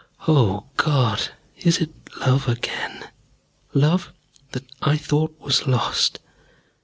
[0.27, 1.27] O God!
[1.59, 1.87] It is
[2.25, 3.03] love again,
[3.75, 4.11] love
[4.51, 6.17] that I thought was lost!